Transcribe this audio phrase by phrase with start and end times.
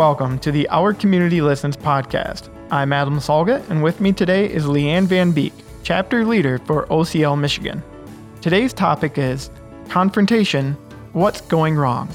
[0.00, 2.48] Welcome to the Our Community Listens podcast.
[2.70, 7.38] I'm Adam Salga, and with me today is Leanne Van Beek, chapter leader for OCL
[7.38, 7.82] Michigan.
[8.40, 9.50] Today's topic is
[9.90, 10.72] confrontation
[11.12, 12.08] what's going wrong?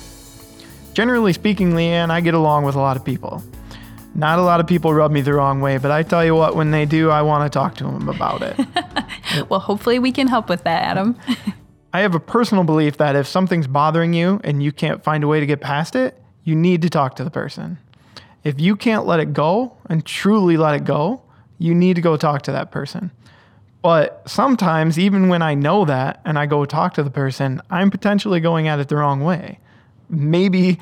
[0.95, 3.43] Generally speaking, Leanne, I get along with a lot of people.
[4.15, 6.55] Not a lot of people rub me the wrong way, but I tell you what,
[6.55, 9.47] when they do, I want to talk to them about it.
[9.49, 11.15] well, hopefully, we can help with that, Adam.
[11.93, 15.27] I have a personal belief that if something's bothering you and you can't find a
[15.27, 17.77] way to get past it, you need to talk to the person.
[18.45, 21.23] If you can't let it go and truly let it go,
[21.57, 23.11] you need to go talk to that person.
[23.81, 27.91] But sometimes, even when I know that and I go talk to the person, I'm
[27.91, 29.59] potentially going at it the wrong way.
[30.09, 30.79] Maybe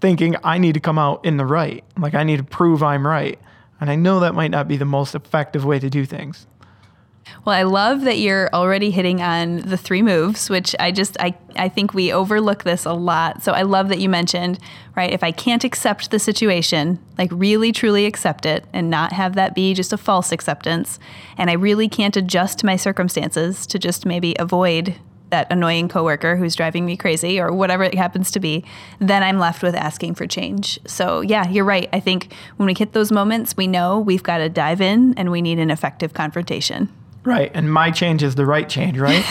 [0.00, 3.06] thinking I need to come out in the right, like I need to prove I'm
[3.06, 3.38] right.
[3.80, 6.46] And I know that might not be the most effective way to do things.
[7.44, 11.34] Well, I love that you're already hitting on the three moves, which I just I
[11.56, 13.42] I think we overlook this a lot.
[13.42, 14.58] So I love that you mentioned,
[14.96, 19.34] right, if I can't accept the situation, like really truly accept it and not have
[19.34, 20.98] that be just a false acceptance,
[21.36, 24.96] and I really can't adjust my circumstances to just maybe avoid
[25.30, 28.64] that annoying coworker who's driving me crazy or whatever it happens to be,
[29.00, 30.78] then I'm left with asking for change.
[30.86, 31.88] So, yeah, you're right.
[31.92, 35.30] I think when we hit those moments, we know we've got to dive in and
[35.30, 36.90] we need an effective confrontation.
[37.24, 37.50] Right.
[37.54, 39.24] And my change is the right change, right?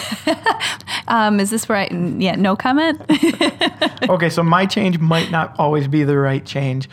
[1.08, 1.92] um, is this right?
[1.92, 3.02] Yeah, no comment?
[4.10, 6.88] okay, so my change might not always be the right change.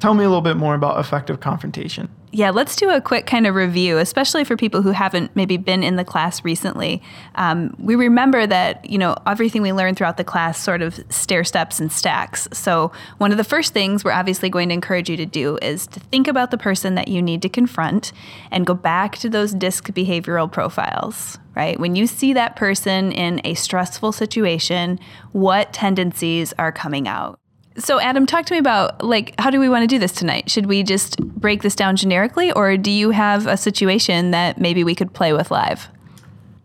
[0.00, 2.08] Tell me a little bit more about effective confrontation.
[2.32, 5.82] Yeah, let's do a quick kind of review, especially for people who haven't maybe been
[5.82, 7.02] in the class recently.
[7.34, 11.44] Um, we remember that, you know, everything we learned throughout the class sort of stair
[11.44, 12.48] steps and stacks.
[12.52, 15.86] So, one of the first things we're obviously going to encourage you to do is
[15.88, 18.12] to think about the person that you need to confront
[18.50, 21.78] and go back to those DISC behavioral profiles, right?
[21.78, 24.98] When you see that person in a stressful situation,
[25.32, 27.40] what tendencies are coming out?
[27.76, 30.50] So, Adam, talk to me about like how do we want to do this tonight?
[30.50, 34.82] Should we just break this down generically, or do you have a situation that maybe
[34.84, 35.88] we could play with live?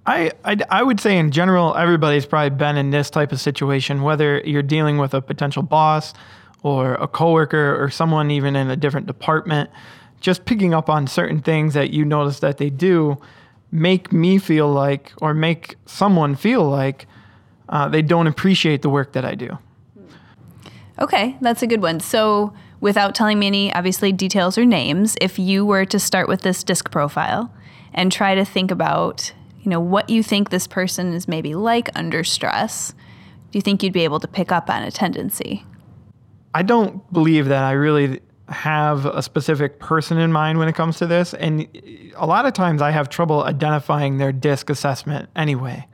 [0.08, 4.04] I, I, I would say in general, everybody's probably been in this type of situation,
[4.04, 6.14] whether you're dealing with a potential boss
[6.62, 9.70] or a coworker or someone even in a different department.
[10.22, 13.20] Just picking up on certain things that you notice that they do
[13.72, 17.08] make me feel like, or make someone feel like,
[17.70, 19.58] uh, they don't appreciate the work that I do.
[21.00, 22.00] Okay, that's a good one.
[22.00, 26.42] So, without telling me any obviously details or names, if you were to start with
[26.42, 27.54] this disc profile
[27.94, 31.90] and try to think about, you know, what you think this person is maybe like
[31.96, 32.94] under stress,
[33.52, 35.66] do you think you'd be able to pick up on a tendency?
[36.54, 40.98] I don't believe that I really have a specific person in mind when it comes
[40.98, 41.34] to this.
[41.34, 41.68] And
[42.16, 45.88] a lot of times I have trouble identifying their disc assessment anyway.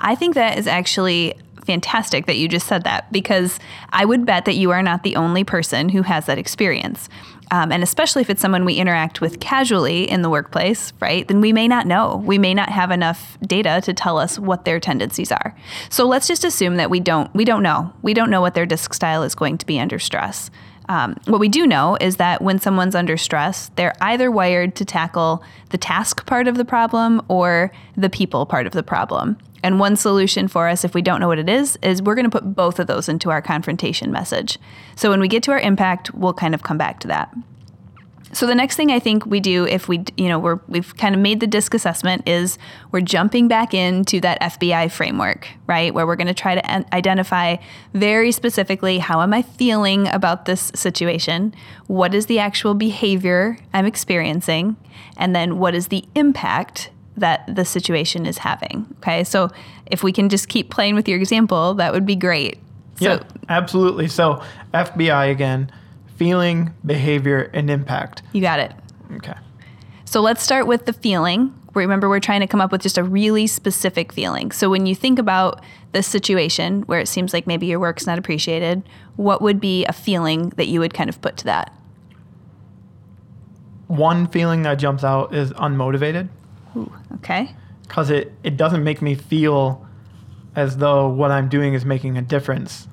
[0.00, 1.34] I think that is actually
[1.68, 5.16] fantastic that you just said that because I would bet that you are not the
[5.16, 7.10] only person who has that experience.
[7.50, 11.28] Um, and especially if it's someone we interact with casually in the workplace, right?
[11.28, 12.22] Then we may not know.
[12.24, 15.54] We may not have enough data to tell us what their tendencies are.
[15.90, 17.34] So let's just assume that we don't.
[17.34, 17.92] We don't know.
[18.00, 20.50] We don't know what their disc style is going to be under stress.
[20.88, 24.84] Um, what we do know is that when someone's under stress, they're either wired to
[24.84, 29.36] tackle the task part of the problem or the people part of the problem.
[29.62, 32.30] And one solution for us, if we don't know what it is, is we're going
[32.30, 34.58] to put both of those into our confrontation message.
[34.96, 37.34] So when we get to our impact, we'll kind of come back to that.
[38.32, 41.14] So the next thing I think we do if we, you know, we're we've kind
[41.14, 42.58] of made the disc assessment is
[42.92, 45.94] we're jumping back into that FBI framework, right?
[45.94, 47.56] Where we're going to try to identify
[47.94, 51.54] very specifically how am I feeling about this situation?
[51.86, 54.76] What is the actual behavior I'm experiencing?
[55.16, 56.90] And then what is the impact
[57.20, 58.86] that the situation is having.
[58.98, 59.50] Okay, so
[59.86, 62.58] if we can just keep playing with your example, that would be great.
[62.96, 64.08] So, yeah, absolutely.
[64.08, 64.42] So
[64.74, 65.70] FBI again,
[66.18, 68.22] feeling, behavior, and impact.
[68.32, 68.72] You got it.
[69.14, 69.34] Okay.
[70.04, 71.54] So let's start with the feeling.
[71.74, 74.50] Remember, we're trying to come up with just a really specific feeling.
[74.50, 75.62] So when you think about
[75.92, 78.82] this situation where it seems like maybe your work's not appreciated,
[79.16, 81.72] what would be a feeling that you would kind of put to that?
[83.86, 86.28] One feeling that jumps out is unmotivated.
[86.76, 87.54] Ooh, okay.
[87.82, 89.86] Because it, it doesn't make me feel
[90.56, 92.88] as though what I'm doing is making a difference.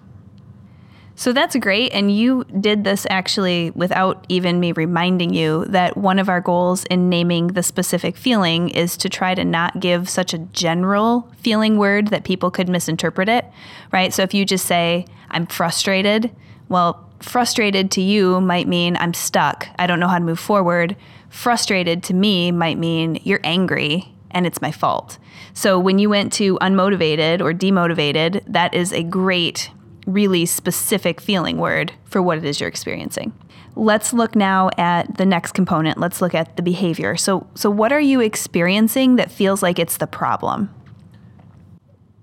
[1.16, 1.94] So that's great.
[1.94, 6.84] And you did this actually without even me reminding you that one of our goals
[6.86, 11.78] in naming the specific feeling is to try to not give such a general feeling
[11.78, 13.46] word that people could misinterpret it,
[13.94, 14.14] right?
[14.14, 16.36] So if you just say, I'm frustrated,
[16.68, 20.98] well, frustrated to you might mean I'm stuck, I don't know how to move forward
[21.36, 25.18] frustrated to me might mean you're angry and it's my fault.
[25.54, 29.70] So when you went to unmotivated or demotivated, that is a great
[30.06, 33.34] really specific feeling word for what it is you're experiencing.
[33.76, 35.98] Let's look now at the next component.
[35.98, 37.18] Let's look at the behavior.
[37.18, 40.74] So, so what are you experiencing that feels like it's the problem?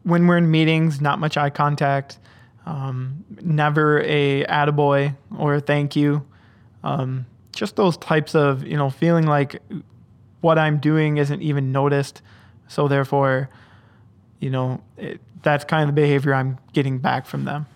[0.05, 2.19] When we're in meetings, not much eye contact,
[2.65, 6.27] um, never a attaboy or a thank you.
[6.83, 9.61] Um, just those types of, you know, feeling like
[10.41, 12.23] what I'm doing isn't even noticed.
[12.69, 13.51] So therefore,
[14.41, 17.67] you know, it, that's kind of the behavior I'm getting back from them.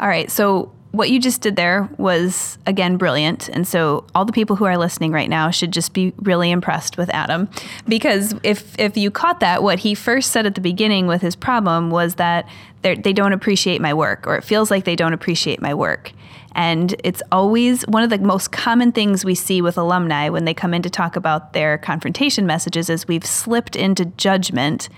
[0.00, 0.30] All right.
[0.30, 4.64] So what you just did there was again brilliant and so all the people who
[4.64, 7.48] are listening right now should just be really impressed with adam
[7.88, 11.34] because if if you caught that what he first said at the beginning with his
[11.34, 12.48] problem was that
[12.82, 16.12] they don't appreciate my work or it feels like they don't appreciate my work
[16.54, 20.54] and it's always one of the most common things we see with alumni when they
[20.54, 24.88] come in to talk about their confrontation messages is we've slipped into judgment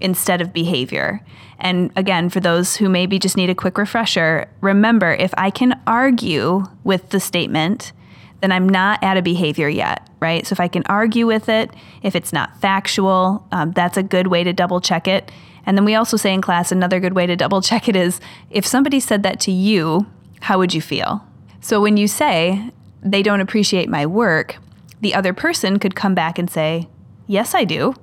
[0.00, 1.20] instead of behavior.
[1.58, 5.80] And again, for those who maybe just need a quick refresher, remember if I can
[5.86, 7.92] argue with the statement,
[8.40, 10.46] then I'm not at a behavior yet, right?
[10.46, 11.70] So if I can argue with it,
[12.02, 15.30] if it's not factual, um, that's a good way to double check it.
[15.64, 18.20] And then we also say in class another good way to double check it is
[18.50, 20.06] if somebody said that to you,
[20.42, 21.26] how would you feel?
[21.60, 22.70] So when you say
[23.02, 24.56] they don't appreciate my work,
[25.00, 26.88] the other person could come back and say,
[27.26, 27.94] Yes, I do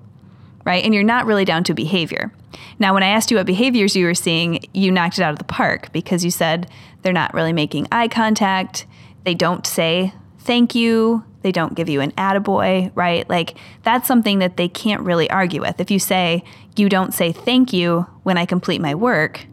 [0.65, 0.83] right?
[0.83, 2.31] And you're not really down to behavior.
[2.79, 5.39] Now, when I asked you what behaviors you were seeing, you knocked it out of
[5.39, 6.69] the park because you said
[7.01, 8.85] they're not really making eye contact,
[9.23, 13.29] they don't say thank you, they don't give you an attaboy, right?
[13.29, 15.79] Like that's something that they can't really argue with.
[15.79, 16.43] If you say,
[16.75, 19.45] you don't say thank you when I complete my work,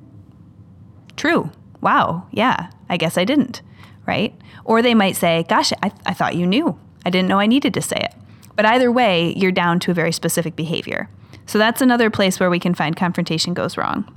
[1.17, 1.51] true.
[1.81, 3.63] Wow, yeah, I guess I didn't,
[4.07, 4.35] right?
[4.65, 6.79] Or they might say, gosh, I, I thought you knew.
[7.05, 8.15] I didn't know I needed to say it.
[8.57, 11.09] But either way, you're down to a very specific behavior.
[11.47, 14.13] So that's another place where we can find confrontation goes wrong.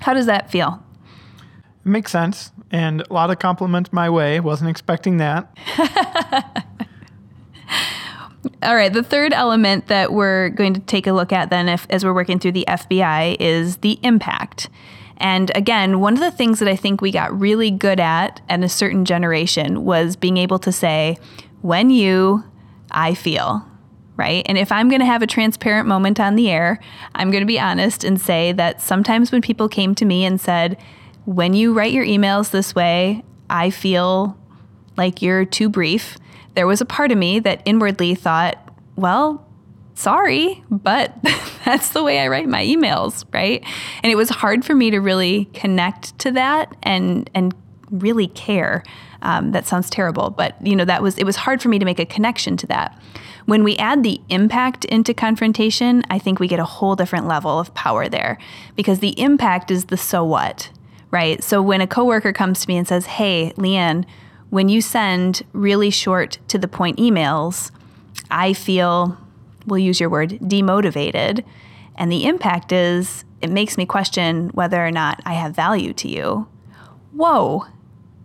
[0.00, 0.82] How does that feel?
[1.84, 2.50] It makes sense.
[2.70, 4.40] And a lot of compliments my way.
[4.40, 5.56] Wasn't expecting that.
[8.62, 8.92] All right.
[8.92, 12.14] The third element that we're going to take a look at then, if, as we're
[12.14, 14.68] working through the FBI, is the impact.
[15.18, 18.62] And again, one of the things that I think we got really good at in
[18.62, 21.18] a certain generation was being able to say,
[21.60, 22.44] when you
[22.90, 23.66] I feel,
[24.16, 24.44] right?
[24.46, 26.80] And if I'm going to have a transparent moment on the air,
[27.14, 30.40] I'm going to be honest and say that sometimes when people came to me and
[30.40, 30.76] said,
[31.24, 34.36] when you write your emails this way, I feel
[34.96, 36.18] like you're too brief,
[36.54, 39.46] there was a part of me that inwardly thought, well,
[39.94, 41.14] sorry, but
[41.64, 43.62] that's the way I write my emails, right?
[44.02, 47.54] And it was hard for me to really connect to that and and
[47.90, 48.82] really care.
[49.22, 51.84] Um, that sounds terrible, but you know that was it was hard for me to
[51.84, 53.00] make a connection to that.
[53.46, 57.58] When we add the impact into confrontation, I think we get a whole different level
[57.58, 58.38] of power there
[58.76, 60.70] because the impact is the so what,
[61.10, 61.42] right?
[61.42, 64.04] So when a coworker comes to me and says, "Hey, Leanne,
[64.50, 67.70] when you send really short to the point emails,
[68.30, 69.18] I feel,
[69.66, 71.42] we'll use your word, demotivated,"
[71.96, 76.08] and the impact is it makes me question whether or not I have value to
[76.08, 76.46] you.
[77.12, 77.66] Whoa,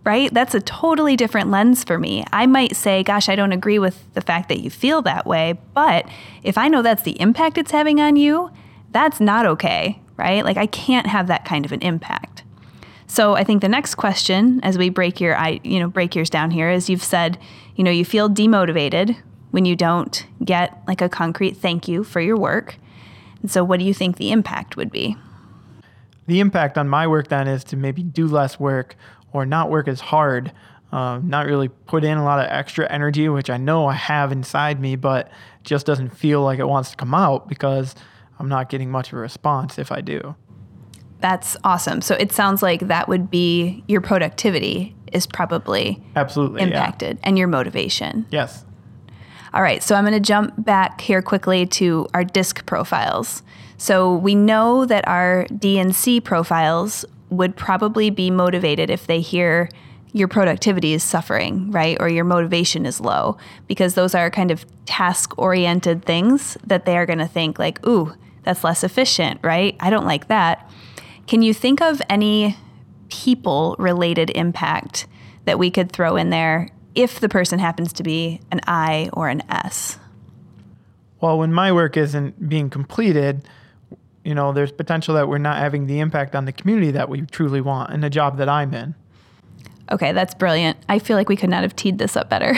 [0.04, 0.32] right?
[0.32, 2.24] That's a totally different lens for me.
[2.32, 5.58] I might say, gosh, I don't agree with the fact that you feel that way,
[5.72, 6.06] but
[6.42, 8.50] if I know that's the impact it's having on you,
[8.90, 10.44] that's not okay, right?
[10.44, 12.42] Like I can't have that kind of an impact.
[13.06, 16.30] So I think the next question as we break your I you know break yours
[16.30, 17.38] down here is you've said,
[17.76, 19.16] you know, you feel demotivated
[19.52, 22.76] when you don't get like a concrete thank you for your work.
[23.40, 25.16] And so what do you think the impact would be?
[26.26, 28.96] The impact on my work then is to maybe do less work
[29.34, 30.52] or not work as hard,
[30.92, 34.32] uh, not really put in a lot of extra energy, which I know I have
[34.32, 35.30] inside me, but
[35.64, 37.94] just doesn't feel like it wants to come out because
[38.38, 40.36] I'm not getting much of a response if I do.
[41.20, 42.00] That's awesome.
[42.00, 47.28] So it sounds like that would be your productivity is probably absolutely impacted yeah.
[47.28, 48.26] and your motivation.
[48.30, 48.64] Yes.
[49.52, 53.42] All right, so I'm going to jump back here quickly to our DISC profiles.
[53.78, 59.68] So we know that our D&C profiles would probably be motivated if they hear
[60.12, 61.96] your productivity is suffering, right?
[61.98, 63.36] Or your motivation is low,
[63.66, 67.84] because those are kind of task oriented things that they are going to think, like,
[67.86, 68.14] ooh,
[68.44, 69.76] that's less efficient, right?
[69.80, 70.70] I don't like that.
[71.26, 72.56] Can you think of any
[73.08, 75.06] people related impact
[75.46, 79.28] that we could throw in there if the person happens to be an I or
[79.28, 79.98] an S?
[81.20, 83.48] Well, when my work isn't being completed,
[84.24, 87.22] you know, there's potential that we're not having the impact on the community that we
[87.22, 88.94] truly want in the job that I'm in.
[89.92, 90.78] Okay, that's brilliant.
[90.88, 92.54] I feel like we could not have teed this up better.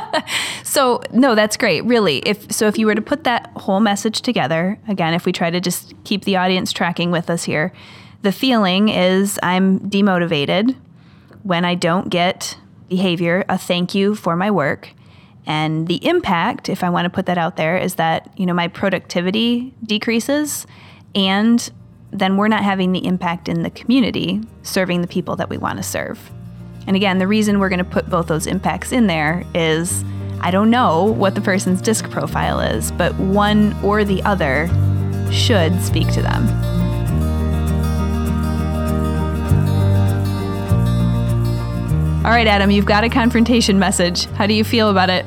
[0.64, 1.84] so, no, that's great.
[1.84, 2.18] Really.
[2.18, 5.50] If so if you were to put that whole message together, again, if we try
[5.50, 7.72] to just keep the audience tracking with us here,
[8.22, 10.76] The feeling is I'm demotivated
[11.42, 12.56] when I don't get
[12.88, 14.90] behavior, a thank you for my work.
[15.44, 18.54] And the impact, if I want to put that out there, is that, you know,
[18.54, 20.68] my productivity decreases
[21.14, 21.70] and
[22.10, 25.78] then we're not having the impact in the community serving the people that we want
[25.78, 26.30] to serve.
[26.86, 30.04] And again, the reason we're going to put both those impacts in there is
[30.40, 34.68] I don't know what the person's disc profile is, but one or the other
[35.30, 36.48] should speak to them.
[42.24, 44.26] All right, Adam, you've got a confrontation message.
[44.26, 45.24] How do you feel about it?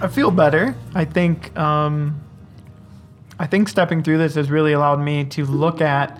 [0.00, 0.74] I feel better.
[0.94, 2.20] I think um,
[3.42, 6.16] I think stepping through this has really allowed me to look at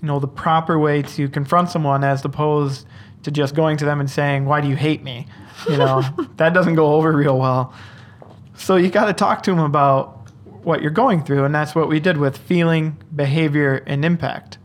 [0.00, 2.86] you know the proper way to confront someone as opposed
[3.24, 5.26] to just going to them and saying, "Why do you hate me?"
[5.68, 6.04] You know,
[6.36, 7.74] that doesn't go over real well.
[8.54, 10.30] So you got to talk to them about
[10.62, 14.58] what you're going through, and that's what we did with feeling, behavior, and impact.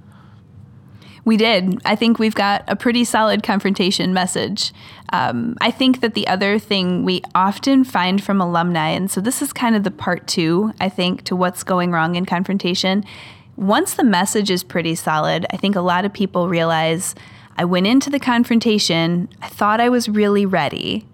[1.25, 1.81] We did.
[1.85, 4.71] I think we've got a pretty solid confrontation message.
[5.11, 9.41] Um, I think that the other thing we often find from alumni, and so this
[9.41, 13.03] is kind of the part two, I think, to what's going wrong in confrontation.
[13.57, 17.15] Once the message is pretty solid, I think a lot of people realize
[17.57, 21.07] I went into the confrontation, I thought I was really ready.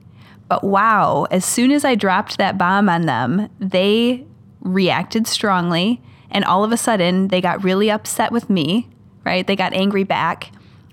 [0.49, 4.25] But wow, as soon as I dropped that bomb on them, they
[4.59, 6.01] reacted strongly.
[6.29, 8.89] And all of a sudden, they got really upset with me
[9.23, 9.45] right?
[9.45, 10.51] They got angry back.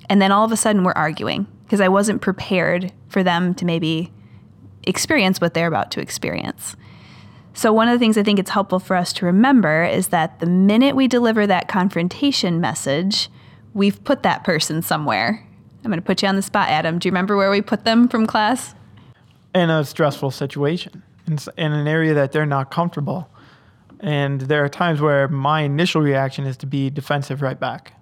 [0.08, 3.64] And then all of a sudden we're arguing because I wasn't prepared for them to
[3.64, 4.12] maybe
[4.85, 6.76] experience what they're about to experience.
[7.54, 10.38] So, one of the things I think it's helpful for us to remember is that
[10.38, 13.28] the minute we deliver that confrontation message,
[13.75, 15.44] we've put that person somewhere.
[15.85, 16.99] I'm going to put you on the spot, Adam.
[16.99, 18.75] Do you remember where we put them from class?
[19.54, 23.28] In a stressful situation, in, in an area that they're not comfortable.
[24.00, 27.92] And there are times where my initial reaction is to be defensive right back.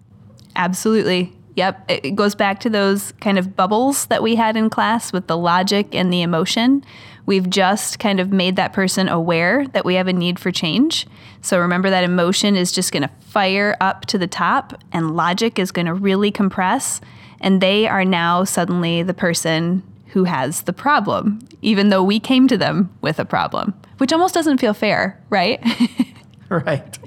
[0.56, 1.32] Absolutely.
[1.54, 1.84] Yep.
[1.88, 5.38] It goes back to those kind of bubbles that we had in class with the
[5.38, 6.84] logic and the emotion.
[7.24, 11.06] We've just kind of made that person aware that we have a need for change.
[11.40, 15.58] So remember that emotion is just going to fire up to the top and logic
[15.58, 17.00] is going to really compress.
[17.40, 22.48] And they are now suddenly the person who has the problem, even though we came
[22.48, 25.62] to them with a problem, which almost doesn't feel fair, right?
[26.48, 26.98] right.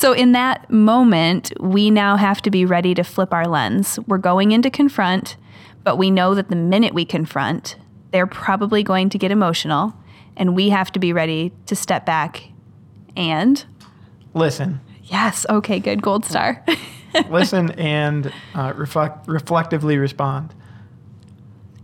[0.00, 3.98] So, in that moment, we now have to be ready to flip our lens.
[4.06, 5.36] We're going in to confront,
[5.84, 7.76] but we know that the minute we confront,
[8.10, 9.92] they're probably going to get emotional,
[10.38, 12.48] and we have to be ready to step back
[13.14, 13.62] and
[14.32, 14.80] listen.
[15.04, 15.44] Yes.
[15.50, 15.78] Okay.
[15.78, 16.00] Good.
[16.00, 16.64] Gold star.
[17.28, 20.54] listen and uh, reflect, reflectively respond.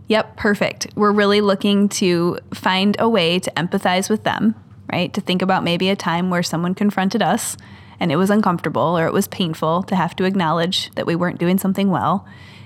[0.07, 0.37] Yep.
[0.37, 0.87] Perfect.
[0.95, 4.55] We're really looking to find a way to empathize with them,
[4.91, 5.13] right?
[5.13, 7.57] To think about maybe a time where someone confronted us
[7.99, 11.39] and it was uncomfortable or it was painful to have to acknowledge that we weren't
[11.39, 12.25] doing something well.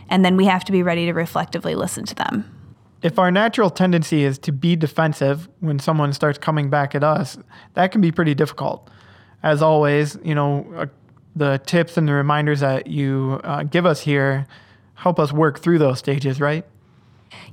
[0.09, 2.49] And then we have to be ready to reflectively listen to them.
[3.01, 7.37] If our natural tendency is to be defensive when someone starts coming back at us,
[7.73, 8.89] that can be pretty difficult.
[9.41, 10.85] As always, you know, uh,
[11.35, 14.45] the tips and the reminders that you uh, give us here
[14.95, 16.63] help us work through those stages, right?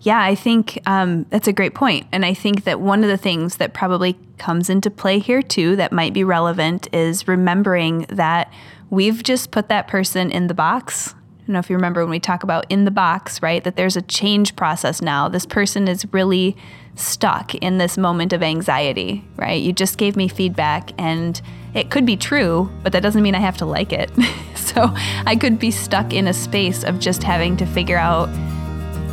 [0.00, 2.06] Yeah, I think um, that's a great point.
[2.12, 5.76] And I think that one of the things that probably comes into play here too
[5.76, 8.52] that might be relevant is remembering that
[8.90, 11.14] we've just put that person in the box.
[11.14, 13.64] I don't know if you remember when we talk about in the box, right?
[13.64, 15.28] That there's a change process now.
[15.28, 16.56] This person is really
[16.94, 19.60] stuck in this moment of anxiety, right?
[19.60, 21.40] You just gave me feedback and
[21.74, 24.10] it could be true, but that doesn't mean I have to like it.
[24.54, 24.90] so
[25.26, 28.28] I could be stuck in a space of just having to figure out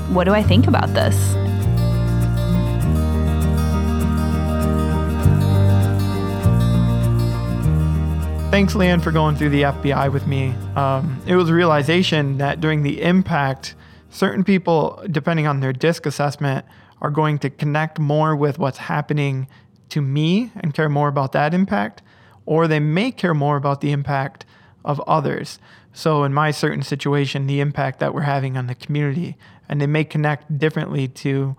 [0.10, 1.16] what do I think about this?
[8.52, 10.54] Thanks, Leanne, for going through the FBI with me.
[10.78, 13.76] Um, it was a realization that during the impact,
[14.10, 16.66] certain people, depending on their disc assessment,
[17.02, 19.50] are going to connect more with what's happening
[19.90, 22.02] to me and care more about that impact,
[22.46, 24.46] or they may care more about the impact
[24.86, 25.60] of others.
[25.92, 29.36] So, in my certain situation, the impact that we're having on the community
[29.68, 31.56] and they may connect differently to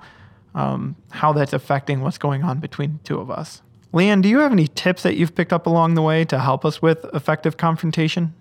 [0.55, 3.63] um, how that's affecting what's going on between the two of us.
[3.93, 6.65] Leanne, do you have any tips that you've picked up along the way to help
[6.65, 8.35] us with effective confrontation?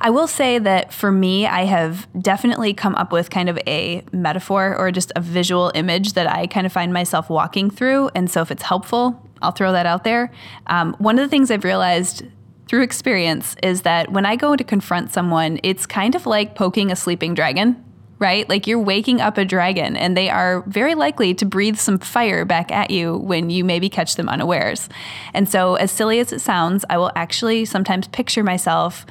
[0.00, 4.04] I will say that for me, I have definitely come up with kind of a
[4.12, 8.10] metaphor or just a visual image that I kind of find myself walking through.
[8.14, 10.32] And so if it's helpful, I'll throw that out there.
[10.66, 12.24] Um, one of the things I've realized
[12.68, 16.90] through experience is that when I go to confront someone, it's kind of like poking
[16.90, 17.84] a sleeping dragon
[18.18, 18.48] right?
[18.48, 22.44] Like you're waking up a dragon and they are very likely to breathe some fire
[22.44, 24.88] back at you when you maybe catch them unawares.
[25.34, 29.04] And so, as silly as it sounds, I will actually sometimes picture myself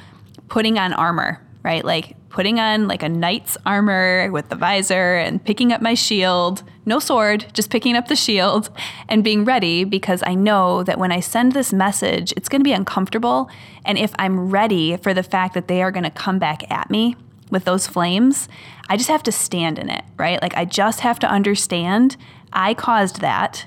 [0.48, 1.84] putting on armor right?
[1.84, 6.62] Like putting on like a knight's armor with the visor and picking up my shield,
[6.86, 8.70] no sword, just picking up the shield
[9.08, 12.64] and being ready because I know that when I send this message, it's going to
[12.64, 13.50] be uncomfortable.
[13.84, 16.90] And if I'm ready for the fact that they are going to come back at
[16.90, 17.16] me
[17.50, 18.48] with those flames,
[18.88, 20.40] I just have to stand in it, right?
[20.40, 22.16] Like I just have to understand
[22.50, 23.66] I caused that,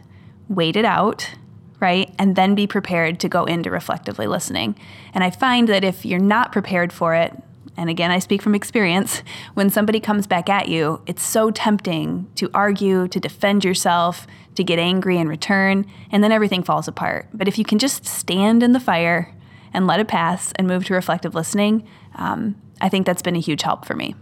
[0.50, 1.36] wait it out,
[1.79, 2.13] right?
[2.17, 4.75] And then be prepared to go into reflectively listening.
[5.13, 7.34] And I find that if you're not prepared for it,
[7.77, 9.22] and again, I speak from experience,
[9.53, 14.63] when somebody comes back at you, it's so tempting to argue, to defend yourself, to
[14.63, 17.27] get angry in return, and then everything falls apart.
[17.34, 19.34] But if you can just stand in the fire
[19.74, 23.39] and let it pass and move to reflective listening, um, I think that's been a
[23.39, 24.15] huge help for me.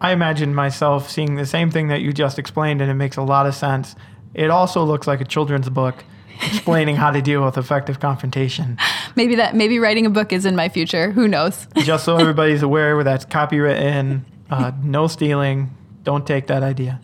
[0.00, 3.22] I imagine myself seeing the same thing that you just explained, and it makes a
[3.22, 3.94] lot of sense.
[4.34, 6.04] It also looks like a children's book
[6.42, 8.78] explaining how to deal with effective confrontation.
[9.16, 11.12] Maybe that maybe writing a book is in my future.
[11.12, 11.68] Who knows?
[11.78, 15.70] Just so everybody's aware, that's copywritten, uh, no stealing.
[16.02, 17.00] Don't take that idea.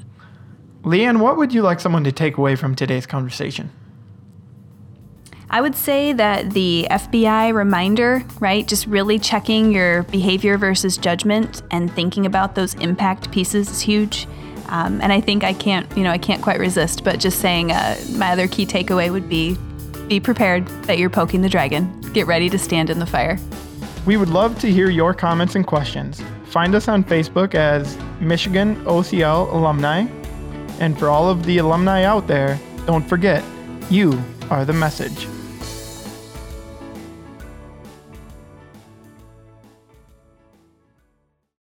[0.82, 3.70] Leanne, what would you like someone to take away from today's conversation?
[5.50, 8.66] I would say that the FBI reminder, right?
[8.66, 14.26] Just really checking your behavior versus judgment and thinking about those impact pieces is huge.
[14.70, 17.72] Um, and I think I can't, you know, I can't quite resist, but just saying
[17.72, 19.56] uh, my other key takeaway would be
[20.08, 22.00] be prepared that you're poking the dragon.
[22.12, 23.38] Get ready to stand in the fire.
[24.06, 26.20] We would love to hear your comments and questions.
[26.46, 30.06] Find us on Facebook as Michigan OCL Alumni.
[30.80, 33.44] And for all of the alumni out there, don't forget,
[33.88, 35.28] you are the message.